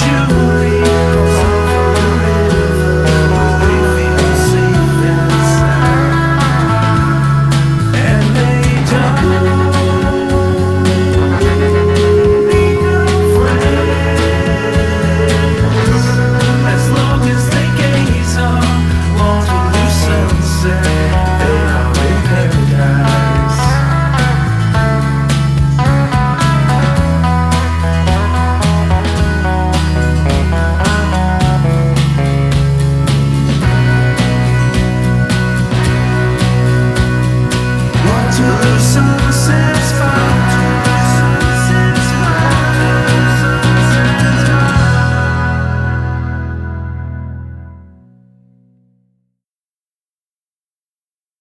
[0.00, 0.71] you?